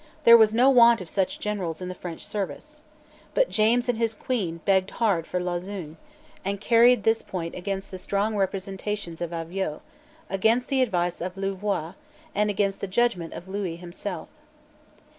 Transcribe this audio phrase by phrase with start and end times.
[0.23, 2.81] There was no want of such generals in the French service.
[3.35, 5.95] But James and his Queen begged hard for Lauzun,
[6.43, 9.81] and carried this point against the strong representations of Avaux,
[10.27, 11.93] against the advice of Louvois,
[12.33, 14.29] and against the judgment of Lewis himself.